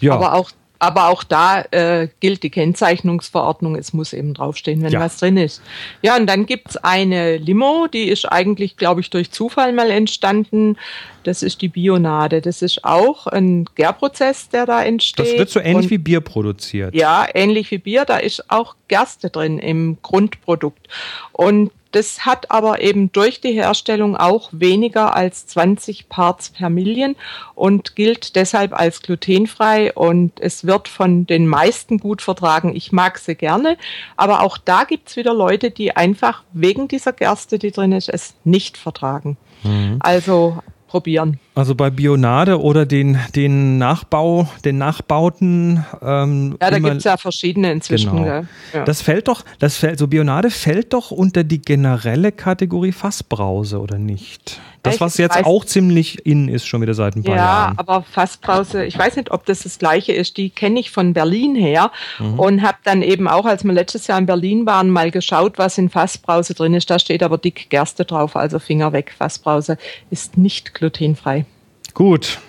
Ja. 0.00 0.14
Aber 0.14 0.34
auch 0.34 0.50
aber 0.82 1.10
auch 1.10 1.22
da 1.22 1.62
äh, 1.70 2.08
gilt 2.18 2.42
die 2.42 2.50
Kennzeichnungsverordnung, 2.50 3.76
es 3.76 3.92
muss 3.92 4.12
eben 4.12 4.34
draufstehen, 4.34 4.82
wenn 4.82 4.90
ja. 4.90 4.98
was 4.98 5.16
drin 5.16 5.36
ist. 5.36 5.62
Ja, 6.02 6.16
und 6.16 6.26
dann 6.26 6.44
gibt's 6.44 6.76
eine 6.76 7.36
Limo, 7.36 7.86
die 7.86 8.08
ist 8.08 8.24
eigentlich, 8.24 8.76
glaube 8.76 9.00
ich, 9.00 9.08
durch 9.08 9.30
Zufall 9.30 9.72
mal 9.72 9.92
entstanden. 9.92 10.76
Das 11.22 11.44
ist 11.44 11.62
die 11.62 11.68
Bionade. 11.68 12.40
Das 12.40 12.62
ist 12.62 12.84
auch 12.84 13.28
ein 13.28 13.66
Gärprozess, 13.76 14.48
der 14.48 14.66
da 14.66 14.82
entsteht. 14.82 15.34
Das 15.34 15.38
wird 15.38 15.50
so 15.50 15.60
ähnlich 15.60 15.84
und, 15.84 15.90
wie 15.90 15.98
Bier 15.98 16.20
produziert. 16.20 16.96
Ja, 16.96 17.28
ähnlich 17.32 17.70
wie 17.70 17.78
Bier. 17.78 18.04
Da 18.04 18.16
ist 18.16 18.50
auch 18.50 18.74
Gerste 18.88 19.30
drin 19.30 19.60
im 19.60 19.98
Grundprodukt. 20.02 20.88
Und 21.30 21.70
das 21.92 22.26
hat 22.26 22.50
aber 22.50 22.80
eben 22.80 23.12
durch 23.12 23.40
die 23.40 23.52
Herstellung 23.52 24.16
auch 24.16 24.48
weniger 24.52 25.14
als 25.14 25.46
20 25.46 26.08
Parts 26.08 26.50
per 26.50 26.70
Million 26.70 27.16
und 27.54 27.94
gilt 27.96 28.36
deshalb 28.36 28.72
als 28.72 29.02
glutenfrei 29.02 29.92
und 29.92 30.40
es 30.40 30.66
wird 30.66 30.88
von 30.88 31.26
den 31.26 31.46
meisten 31.46 31.98
gut 31.98 32.22
vertragen. 32.22 32.74
Ich 32.74 32.92
mag 32.92 33.18
sie 33.18 33.34
gerne, 33.34 33.76
aber 34.16 34.42
auch 34.42 34.58
da 34.58 34.84
gibt's 34.84 35.16
wieder 35.16 35.34
Leute, 35.34 35.70
die 35.70 35.96
einfach 35.96 36.42
wegen 36.52 36.88
dieser 36.88 37.12
Gerste, 37.12 37.58
die 37.58 37.70
drin 37.70 37.92
ist, 37.92 38.08
es 38.08 38.34
nicht 38.44 38.76
vertragen. 38.76 39.36
Mhm. 39.62 39.98
Also 40.00 40.58
probieren. 40.92 41.40
Also 41.54 41.74
bei 41.74 41.88
Bionade 41.88 42.60
oder 42.60 42.84
den, 42.84 43.18
den 43.34 43.78
Nachbau, 43.78 44.46
den 44.62 44.76
Nachbauten. 44.76 45.84
Ähm, 46.02 46.58
ja, 46.60 46.70
da 46.70 46.78
gibt 46.78 46.96
es 46.98 47.04
ja 47.04 47.16
verschiedene 47.16 47.72
inzwischen. 47.72 48.14
Genau. 48.14 48.44
Ja. 48.74 48.84
Das 48.84 49.00
fällt 49.00 49.26
doch, 49.28 49.42
das 49.58 49.76
fällt, 49.76 49.98
so 49.98 50.06
Bionade 50.06 50.50
fällt 50.50 50.92
doch 50.92 51.10
unter 51.10 51.44
die 51.44 51.62
generelle 51.62 52.30
Kategorie 52.30 52.92
Fassbrause, 52.92 53.80
oder 53.80 53.96
nicht? 53.96 54.60
Das, 54.82 55.00
was 55.00 55.16
jetzt 55.16 55.36
weiß, 55.36 55.46
auch 55.46 55.64
ziemlich 55.64 56.26
in 56.26 56.48
ist, 56.48 56.66
schon 56.66 56.82
wieder 56.82 56.94
seit 56.94 57.14
ein 57.14 57.22
paar 57.22 57.36
ja, 57.36 57.42
Jahren. 57.42 57.74
Ja, 57.74 57.78
aber 57.78 58.02
Fassbrause, 58.02 58.84
ich 58.84 58.98
weiß 58.98 59.14
nicht, 59.14 59.30
ob 59.30 59.46
das 59.46 59.62
das 59.62 59.78
gleiche 59.78 60.12
ist. 60.12 60.36
Die 60.36 60.50
kenne 60.50 60.80
ich 60.80 60.90
von 60.90 61.12
Berlin 61.12 61.54
her 61.54 61.92
mhm. 62.18 62.40
und 62.40 62.62
habe 62.62 62.78
dann 62.82 63.02
eben 63.02 63.28
auch, 63.28 63.46
als 63.46 63.62
wir 63.62 63.72
letztes 63.72 64.08
Jahr 64.08 64.18
in 64.18 64.26
Berlin 64.26 64.66
waren, 64.66 64.90
mal 64.90 65.12
geschaut, 65.12 65.56
was 65.56 65.78
in 65.78 65.88
Fassbrause 65.88 66.54
drin 66.54 66.74
ist. 66.74 66.90
Da 66.90 66.98
steht 66.98 67.22
aber 67.22 67.38
dick 67.38 67.70
Gerste 67.70 68.04
drauf, 68.04 68.34
also 68.34 68.58
Finger 68.58 68.92
weg. 68.92 69.14
Fassbrause 69.16 69.78
ist 70.10 70.36
nicht 70.36 70.74
glutenfrei. 70.82 71.44
Gut, 71.94 72.40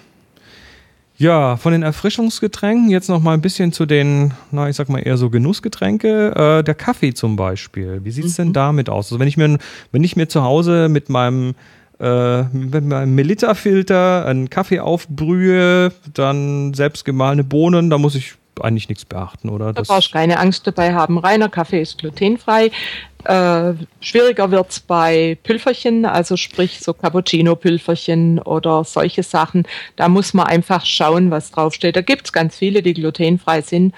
ja, 1.24 1.58
von 1.58 1.72
den 1.72 1.84
Erfrischungsgetränken 1.84 2.90
jetzt 2.90 3.08
noch 3.08 3.22
mal 3.22 3.34
ein 3.34 3.42
bisschen 3.42 3.72
zu 3.72 3.86
den, 3.86 4.34
na, 4.52 4.68
ich 4.68 4.76
sag 4.76 4.90
mal 4.90 5.00
eher 5.00 5.16
so 5.18 5.30
Genussgetränke. 5.30 6.60
Äh, 6.60 6.64
der 6.64 6.74
Kaffee 6.74 7.14
zum 7.14 7.36
Beispiel. 7.36 8.02
Wie 8.04 8.12
sieht's 8.12 8.38
mhm. 8.38 8.44
denn 8.44 8.54
damit 8.54 8.90
aus? 8.90 9.08
Also 9.08 9.20
wenn 9.20 9.28
ich 9.28 9.38
mir, 9.38 9.58
wenn 9.92 10.04
ich 10.04 10.16
mir 10.16 10.28
zu 10.28 10.44
Hause 10.44 10.90
mit 10.90 11.10
meinem 11.10 11.56
äh, 12.00 12.44
mit 12.44 12.84
meinem 12.84 13.14
Melitta-Filter 13.14 14.26
einen 14.26 14.50
Kaffee 14.50 14.80
aufbrühe, 14.80 15.94
dann 16.14 16.74
selbst 16.74 17.06
gemahlene 17.06 17.44
Bohnen, 17.44 17.92
da 17.92 18.00
muss 18.00 18.16
ich 18.16 18.34
eigentlich 18.60 18.90
nichts 18.90 19.06
beachten, 19.06 19.50
oder? 19.50 19.72
Da 19.72 19.84
brauchst 19.84 20.10
du 20.10 20.14
keine 20.14 20.40
Angst 20.40 20.68
dabei 20.68 20.94
haben. 20.94 21.18
Reiner 21.18 21.50
Kaffee 21.50 21.82
ist 21.82 22.00
glutenfrei. 22.00 22.72
Äh, 23.26 23.74
schwieriger 24.02 24.52
wird's 24.52 24.80
bei 24.80 25.38
Pülferchen, 25.44 26.06
also 26.06 26.38
sprich 26.38 26.80
so 26.82 26.94
Cappuccino-Pülferchen 26.94 28.40
oder 28.40 28.84
solche 28.84 29.24
Sachen. 29.24 29.66
Da 29.96 30.10
muss 30.10 30.34
man 30.34 30.48
einfach 30.48 30.86
schauen, 30.86 31.32
was 31.32 31.52
draufsteht. 31.52 31.96
Da 31.96 32.02
gibt's 32.02 32.34
ganz 32.34 32.58
viele, 32.58 32.82
die 32.82 32.94
glutenfrei 32.94 33.62
sind. 33.62 33.94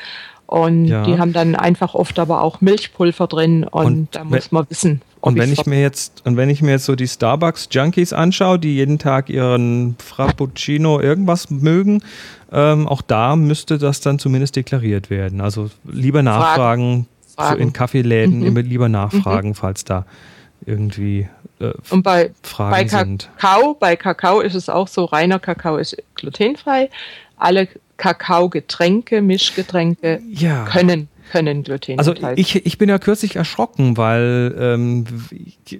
Und 0.48 0.86
ja. 0.86 1.04
die 1.04 1.18
haben 1.18 1.34
dann 1.34 1.56
einfach 1.56 1.96
oft 1.96 2.20
aber 2.20 2.44
auch 2.44 2.62
Milchpulver 2.62 3.26
drin 3.26 3.64
und, 3.64 3.86
und 3.86 4.16
da 4.16 4.24
muss 4.24 4.52
man 4.52 4.70
wissen. 4.70 5.02
Und 5.20 5.40
wenn 5.40 5.52
ich 5.52 5.66
mir 5.66 5.82
jetzt 5.82 6.22
und 6.24 6.38
wenn 6.38 6.52
ich 6.52 6.62
mir 6.62 6.72
jetzt 6.72 6.86
so 6.86 6.96
die 6.96 7.08
Starbucks 7.08 7.70
Junkies 7.72 8.14
anschaue, 8.14 8.60
die 8.60 8.76
jeden 8.76 9.00
Tag 9.00 9.28
ihren 9.28 9.96
Frappuccino 9.98 11.02
irgendwas 11.02 11.50
mögen, 11.50 12.04
ähm, 12.52 12.88
auch 12.88 13.02
da 13.02 13.36
müsste 13.36 13.80
das 13.80 14.02
dann 14.02 14.20
zumindest 14.20 14.56
deklariert 14.56 15.10
werden. 15.10 15.42
Also 15.42 15.72
lieber 15.84 16.22
nachfragen, 16.22 16.56
Fragen. 16.56 17.08
So 17.38 17.56
in 17.56 17.74
Kaffeeläden 17.74 18.40
mhm. 18.40 18.46
immer 18.46 18.62
lieber 18.62 18.90
nachfragen, 18.90 19.50
mhm. 19.50 19.56
falls 19.56 19.84
da 19.84 20.06
irgendwie 20.66 21.28
äh, 21.60 21.74
und 21.90 22.04
bei, 22.04 22.32
Fragen 22.44 22.72
bei 22.72 22.86
Kakao, 22.86 23.04
sind. 23.04 23.80
Bei 23.80 23.96
Kakao 23.96 24.42
ist 24.42 24.56
es 24.56 24.70
auch 24.70 24.88
so, 24.88 25.06
reiner 25.06 25.40
Kakao 25.40 25.78
ist 25.78 25.98
glutenfrei. 26.16 26.90
Alle 27.38 27.68
Kakaogetränke, 27.98 29.22
Mischgetränke 29.22 30.22
ja. 30.30 30.66
können 30.66 31.08
können 31.32 31.64
Gluten 31.64 31.98
Also 31.98 32.14
ich, 32.36 32.66
ich 32.66 32.78
bin 32.78 32.90
ja 32.90 33.00
kürzlich 33.00 33.36
erschrocken, 33.36 33.98
weil 33.98 34.56
ähm, 34.58 35.06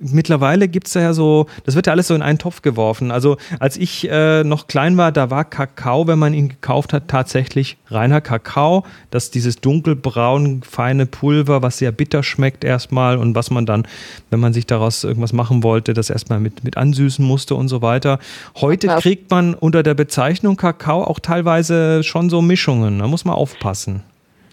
mittlerweile 0.02 0.68
gibt's 0.68 0.94
ja 0.94 1.14
so, 1.14 1.48
das 1.66 1.76
wird 1.76 1.88
ja 1.88 1.94
alles 1.94 2.08
so 2.08 2.16
in 2.16 2.22
einen 2.22 2.38
Topf 2.38 2.62
geworfen. 2.62 3.12
Also 3.12 3.38
als 3.60 3.78
ich 3.78 4.10
äh, 4.10 4.44
noch 4.44 4.68
klein 4.68 4.98
war, 4.98 5.12
da 5.12 5.30
war 5.30 5.46
Kakao, 5.46 6.08
wenn 6.08 6.20
man 6.20 6.34
ihn 6.34 6.50
gekauft 6.50 6.94
hat, 6.94 7.08
tatsächlich 7.08 7.78
reiner 7.88 8.22
Kakao. 8.22 8.86
Das 9.12 9.32
dieses 9.32 9.58
dunkelbraun, 9.58 10.64
feine 10.64 11.06
Pulver, 11.06 11.62
was 11.62 11.78
sehr 11.78 11.92
bitter 11.92 12.24
schmeckt 12.24 12.64
erstmal 12.64 13.18
und 13.18 13.36
was 13.36 13.52
man 13.52 13.66
dann, 13.66 13.88
wenn 14.30 14.40
man 14.40 14.54
sich 14.54 14.66
daraus 14.66 15.04
irgendwas 15.04 15.34
machen 15.34 15.64
wollte, 15.64 15.94
das 15.94 16.10
erstmal 16.10 16.40
mit, 16.40 16.64
mit 16.64 16.78
ansüßen 16.78 17.24
musste 17.24 17.56
und 17.56 17.68
so 17.68 17.82
weiter. 17.82 18.20
Heute 18.56 18.88
kriegt 18.88 19.32
man 19.32 19.54
unter 19.54 19.84
der 19.84 19.94
Bezeichnung 19.94 20.58
Kakao 20.58 21.04
auch 21.04 21.20
teilweise 21.20 22.04
schon 22.04 22.30
so 22.30 22.42
Mischungen. 22.42 23.00
Da 23.00 23.08
muss 23.08 23.26
man 23.26 23.36
aufpassen 23.36 24.04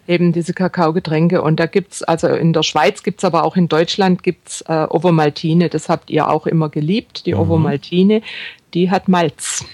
eben 0.06 0.32
diese 0.32 0.52
Kakaogetränke. 0.52 1.42
Und 1.42 1.61
da 1.61 1.66
gibt's 1.66 2.02
also 2.02 2.28
in 2.28 2.52
der 2.52 2.62
Schweiz 2.62 3.02
gibt's 3.02 3.25
aber 3.25 3.44
auch 3.44 3.56
in 3.56 3.68
Deutschland 3.68 4.23
gibt's 4.23 4.62
äh, 4.62 4.87
Ovomaltine. 4.88 5.68
Das 5.68 5.88
habt 5.88 6.11
ihr 6.11 6.28
auch 6.28 6.47
immer 6.47 6.68
geliebt, 6.68 7.26
die 7.26 7.35
mhm. 7.35 7.40
Ovomaltine. 7.40 8.23
Die 8.75 8.90
hat 8.90 9.09
Malz. 9.09 9.64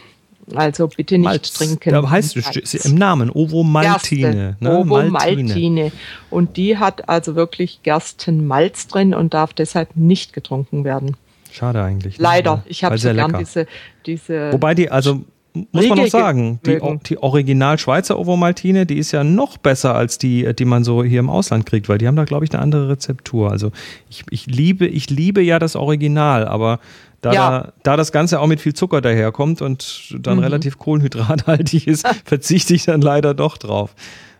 Also 0.54 0.88
bitte 0.88 1.18
nicht 1.18 1.25
Malz. 1.25 1.52
trinken. 1.52 1.90
Da 1.90 2.08
heißt 2.08 2.37
es 2.37 2.87
im 2.87 2.94
Namen 2.94 3.30
Ovomaltine. 3.30 4.56
Ne? 4.61 4.78
Ovomaltine. 4.78 5.92
Und 6.30 6.56
die 6.56 6.78
hat 6.78 7.08
also 7.08 7.35
wirklich 7.35 7.80
Gerstenmalz 7.82 8.87
drin 8.87 9.14
und 9.14 9.35
darf 9.35 9.52
deshalb 9.52 9.94
nicht 9.94 10.32
getrunken 10.32 10.85
werden. 10.85 11.16
Schade 11.52 11.82
eigentlich. 11.82 12.18
Ne? 12.18 12.23
Leider. 12.23 12.62
Ich 12.66 12.85
habe 12.85 12.99
so 12.99 13.12
gern 13.12 13.37
diese, 13.38 13.66
diese. 14.06 14.52
Wobei 14.52 14.75
die, 14.75 14.90
also 14.90 15.23
muss 15.55 15.88
man 15.88 15.99
noch 15.99 16.07
sagen, 16.09 16.61
die, 16.64 16.78
die 17.07 17.19
Original 17.19 17.78
Schweizer 17.78 18.19
Ovomaltine, 18.19 18.87
die 18.87 18.99
ist 18.99 19.12
ja 19.12 19.25
noch 19.25 19.59
besser 19.59 19.95
als 19.95 20.19
die, 20.19 20.55
die 20.55 20.64
man 20.64 20.85
so 20.85 21.02
hier 21.02 21.21
im 21.21 21.31
Ausland 21.31 21.67
kriegt, 21.67 21.88
weil 21.88 21.99
die 21.99 22.07
haben 22.07 22.17
da, 22.17 22.25
glaube 22.25 22.45
ich, 22.45 22.52
eine 22.52 22.62
andere 22.62 22.88
Rezeptur. 22.90 23.50
Also 23.50 23.73
ich, 24.09 24.25
ich, 24.31 24.47
liebe, 24.47 24.87
ich 24.87 25.11
liebe 25.11 25.40
ja 25.40 25.59
das 25.59 25.76
Original, 25.76 26.47
aber 26.47 26.81
da, 27.21 27.33
ja. 27.33 27.50
da, 27.50 27.73
da, 27.83 27.97
das 27.97 28.12
Ganze 28.12 28.40
auch 28.40 28.47
mit 28.47 28.61
viel 28.61 28.75
Zucker 28.75 29.00
daherkommt 29.00 29.61
und 29.61 30.14
dann 30.21 30.37
mhm. 30.37 30.45
relativ 30.45 30.78
kohlenhydrathaltig 30.78 31.87
ist, 31.87 32.07
verzichte 32.25 32.75
ich 32.75 32.85
dann 32.85 33.00
leider 33.00 33.35
doch 33.35 33.59
drauf. 33.59 33.95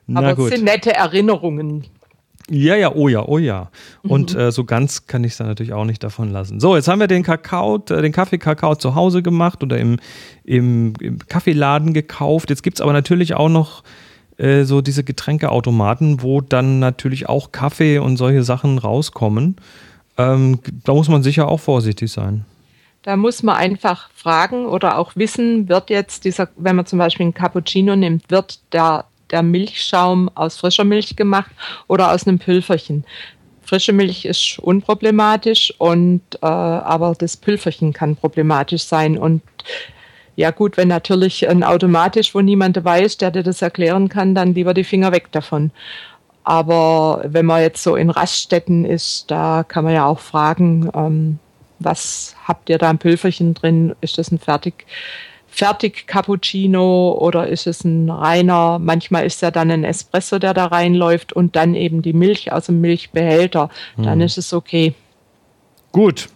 Na 0.07 0.21
aber 0.21 0.45
es 0.45 0.51
sind 0.51 0.65
nette 0.65 0.95
Erinnerungen. 0.95 1.85
Ja, 2.51 2.77
ja, 2.77 2.95
oh 2.95 3.09
ja, 3.09 3.27
oh 3.27 3.39
ja. 3.39 3.71
Und 4.03 4.35
mhm. 4.35 4.41
äh, 4.41 4.53
so 4.53 4.65
ganz 4.65 5.07
kann 5.07 5.23
ich 5.25 5.33
es 5.33 5.39
dann 5.39 5.49
natürlich 5.49 5.73
auch 5.73 5.85
nicht 5.85 6.03
davon 6.03 6.31
lassen. 6.31 6.61
So, 6.61 6.77
jetzt 6.77 6.89
haben 6.89 6.99
wir 6.99 7.07
den 7.07 7.23
Kakao, 7.23 7.77
äh, 7.91 8.03
den 8.03 8.13
Kaffee-Kakao 8.13 8.75
zu 8.77 8.95
Hause 8.95 9.23
gemacht 9.23 9.63
oder 9.63 9.79
im, 9.79 9.99
im, 10.45 10.95
im 11.01 11.19
Kaffeeladen 11.19 11.93
gekauft. 11.93 12.49
Jetzt 12.51 12.63
gibt 12.63 12.79
es 12.79 12.81
aber 12.81 12.93
natürlich 12.93 13.35
auch 13.35 13.51
noch 13.51 13.83
äh, 14.39 14.65
so 14.65 14.81
diese 14.81 15.05
Getränkeautomaten, 15.05 16.23
wo 16.23 16.41
dann 16.41 16.79
natürlich 16.79 17.29
auch 17.29 17.53
Kaffee 17.53 17.99
und 17.99 18.17
solche 18.17 18.43
Sachen 18.43 18.79
rauskommen. 18.79 19.57
Ähm, 20.17 20.61
da 20.85 20.95
muss 20.95 21.09
man 21.09 21.23
sicher 21.23 21.49
auch 21.49 21.61
vorsichtig 21.61 22.11
sein. 22.11 22.45
Da 23.03 23.17
muss 23.17 23.43
man 23.43 23.57
einfach 23.57 24.11
fragen 24.15 24.67
oder 24.67 24.99
auch 24.99 25.17
wissen, 25.17 25.69
wird 25.69 25.91
jetzt 25.91 26.25
dieser, 26.25 26.49
wenn 26.57 26.77
man 26.77 26.87
zum 26.87 26.99
Beispiel 26.99 27.25
einen 27.25 27.35
Cappuccino 27.35 27.95
nimmt, 27.95 28.31
wird 28.31 28.61
der 28.73 29.05
der 29.31 29.43
Milchschaum 29.43 30.31
aus 30.35 30.57
frischer 30.57 30.85
Milch 30.85 31.17
gemacht 31.17 31.51
oder 31.87 32.13
aus 32.13 32.27
einem 32.27 32.39
Pülferchen. 32.39 33.05
Frische 33.63 33.93
Milch 33.93 34.25
ist 34.25 34.59
unproblematisch 34.61 35.75
und 35.79 36.23
äh, 36.41 36.47
aber 36.47 37.15
das 37.19 37.37
Pülferchen 37.37 37.93
kann 37.93 38.17
problematisch 38.17 38.85
sein 38.85 39.19
und 39.19 39.43
ja 40.37 40.53
gut, 40.53 40.77
wenn 40.77 40.87
natürlich 40.87 41.49
ein 41.49 41.65
automatisch, 41.65 42.33
wo 42.33 42.41
niemand 42.41 42.83
weiß, 42.85 43.17
der 43.17 43.33
dir 43.33 43.43
das 43.43 43.61
erklären 43.61 44.09
kann, 44.09 44.37
dann 44.37 44.55
lieber 44.55 44.73
die 44.73 44.85
Finger 44.85 45.11
weg 45.11 45.33
davon. 45.33 45.73
Aber 46.45 47.25
wenn 47.27 47.45
man 47.45 47.61
jetzt 47.61 47.83
so 47.83 47.97
in 47.97 48.09
Raststätten 48.09 48.85
ist, 48.85 49.31
da 49.33 49.65
kann 49.67 49.83
man 49.83 49.95
ja 49.95 50.07
auch 50.07 50.21
fragen, 50.21 50.91
ähm, 50.95 51.39
was 51.81 52.37
habt 52.47 52.71
ihr 52.71 52.79
da 52.79 52.89
ein 52.89 52.99
Pülferchen 52.99 53.55
drin? 53.55 53.95
Ist 54.01 54.17
das 54.17 54.31
ein 54.31 54.39
fertig 54.39 54.87
Fertig-Cappuccino 55.51 57.17
oder 57.21 57.49
ist 57.49 57.67
es 57.67 57.85
ein 57.85 58.11
reiner, 58.11 58.79
manchmal 58.79 59.27
ist 59.27 59.43
ja 59.43 59.51
dann 59.51 59.71
ein 59.71 59.85
Espresso, 59.85 60.39
der 60.39 60.55
da 60.55 60.67
reinläuft 60.67 61.33
und 61.33 61.57
dann 61.57 61.75
eben 61.75 62.03
die 62.03 62.13
Milch 62.13 62.53
aus 62.53 62.67
dem 62.67 62.81
Milchbehälter. 62.81 63.71
Dann 63.97 64.21
hm. 64.21 64.23
ist 64.23 64.39
es 64.39 64.53
okay. 64.53 64.95
Gut. 65.93 66.29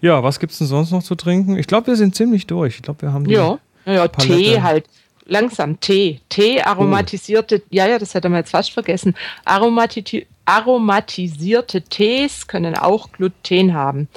Ja, 0.00 0.22
was 0.22 0.38
gibt 0.38 0.52
es 0.52 0.58
denn 0.58 0.66
sonst 0.66 0.90
noch 0.90 1.02
zu 1.02 1.14
trinken? 1.14 1.58
Ich 1.58 1.66
glaube, 1.66 1.88
wir 1.88 1.96
sind 1.96 2.14
ziemlich 2.14 2.46
durch. 2.46 2.76
Ich 2.76 2.82
glaube, 2.82 3.02
wir 3.02 3.12
haben 3.12 3.28
Ja, 3.28 3.58
ja 3.84 4.08
Tee 4.08 4.60
halt. 4.62 4.86
Langsam 5.26 5.78
Tee. 5.80 6.20
Tee 6.30 6.62
aromatisierte, 6.62 7.60
oh. 7.62 7.68
ja, 7.70 7.86
ja, 7.86 7.98
das 7.98 8.14
hätte 8.14 8.28
man 8.30 8.38
jetzt 8.38 8.50
fast 8.50 8.72
vergessen. 8.72 9.14
Aromati 9.44 10.26
aromatisierte 10.48 11.82
Tees 11.82 12.46
können 12.46 12.74
auch 12.74 13.12
Gluten 13.12 13.74
haben. 13.74 14.08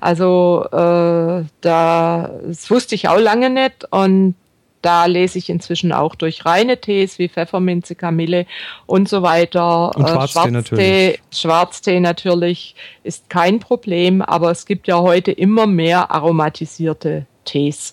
Also 0.00 0.64
äh, 0.70 1.44
da, 1.60 2.30
das 2.46 2.70
wusste 2.70 2.94
ich 2.94 3.08
auch 3.08 3.18
lange 3.18 3.50
nicht 3.50 3.86
und 3.90 4.36
da 4.82 5.06
lese 5.06 5.38
ich 5.38 5.50
inzwischen 5.50 5.92
auch 5.92 6.14
durch 6.14 6.46
reine 6.46 6.80
Tees 6.80 7.18
wie 7.18 7.28
Pfefferminze, 7.28 7.96
Kamille 7.96 8.46
und 8.86 9.08
so 9.08 9.22
weiter. 9.22 9.94
Und 9.94 10.08
Schwarztee, 10.08 10.30
Schwarztee 10.30 10.50
natürlich. 10.50 11.20
Schwarztee 11.32 12.00
natürlich 12.00 12.74
ist 13.02 13.28
kein 13.28 13.58
Problem, 13.58 14.22
aber 14.22 14.50
es 14.50 14.64
gibt 14.64 14.86
ja 14.86 15.00
heute 15.00 15.32
immer 15.32 15.66
mehr 15.66 16.10
aromatisierte 16.10 17.26
Tees. 17.44 17.92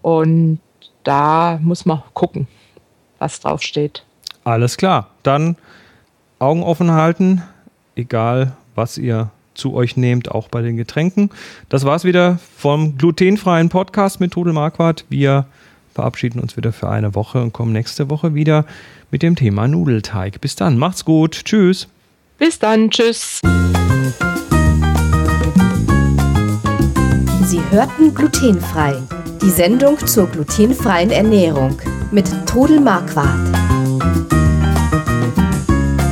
Und 0.00 0.60
da 1.04 1.58
muss 1.60 1.84
man 1.84 2.02
gucken, 2.14 2.46
was 3.18 3.40
draufsteht. 3.40 4.04
Alles 4.44 4.76
klar. 4.76 5.10
Dann 5.22 5.56
Augen 6.42 6.64
offen 6.64 6.90
halten, 6.90 7.42
egal 7.94 8.56
was 8.74 8.98
ihr 8.98 9.30
zu 9.54 9.74
euch 9.74 9.96
nehmt, 9.96 10.30
auch 10.30 10.48
bei 10.48 10.60
den 10.60 10.76
Getränken. 10.76 11.30
Das 11.68 11.84
war's 11.84 12.02
wieder 12.02 12.40
vom 12.56 12.98
glutenfreien 12.98 13.68
Podcast 13.68 14.18
mit 14.18 14.32
Trudel 14.32 14.52
Marquardt. 14.52 15.04
Wir 15.08 15.46
verabschieden 15.94 16.40
uns 16.40 16.56
wieder 16.56 16.72
für 16.72 16.88
eine 16.88 17.14
Woche 17.14 17.40
und 17.40 17.52
kommen 17.52 17.72
nächste 17.72 18.10
Woche 18.10 18.34
wieder 18.34 18.64
mit 19.12 19.22
dem 19.22 19.36
Thema 19.36 19.68
Nudelteig. 19.68 20.40
Bis 20.40 20.56
dann, 20.56 20.78
macht's 20.78 21.04
gut. 21.04 21.44
Tschüss. 21.44 21.86
Bis 22.38 22.58
dann, 22.58 22.90
tschüss. 22.90 23.40
Sie 27.44 27.60
hörten 27.70 28.12
glutenfrei. 28.14 28.96
Die 29.40 29.50
Sendung 29.50 29.96
zur 30.06 30.26
glutenfreien 30.26 31.12
Ernährung 31.12 31.76
mit 32.10 32.28
Trudel 32.46 32.80
Marquardt. 32.80 33.52